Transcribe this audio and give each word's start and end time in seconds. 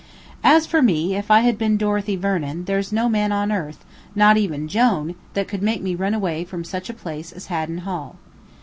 As 0.43 0.65
for 0.65 0.81
me, 0.81 1.15
if 1.15 1.29
I 1.29 1.41
had 1.41 1.59
been 1.59 1.77
Dorothy 1.77 2.15
Vernon, 2.15 2.65
there's 2.65 2.91
no 2.91 3.07
man 3.07 3.31
on 3.31 3.51
earth, 3.51 3.85
not 4.15 4.35
even 4.35 4.67
Jone, 4.67 5.13
that 5.35 5.47
could 5.47 5.61
make 5.61 5.83
me 5.83 5.93
run 5.93 6.15
away 6.15 6.43
from 6.43 6.63
such 6.63 6.89
a 6.89 6.93
place 6.95 7.31
as 7.31 7.45
Haddon 7.53 7.77
Hall. 7.85 8.15